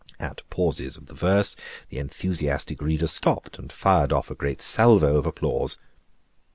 [0.19, 1.55] At pauses of the verse,
[1.89, 5.77] the enthusiastic reader stopped and fired off a great salvo of applause.